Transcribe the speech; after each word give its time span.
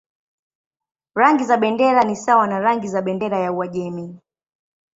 Rangi 1.15 1.43
za 1.45 1.57
bendera 1.57 2.03
ni 2.03 2.15
sawa 2.15 2.47
na 2.47 2.59
rangi 2.59 2.87
za 2.87 3.01
bendera 3.01 3.39
ya 3.39 3.51
Uajemi. 3.53 4.19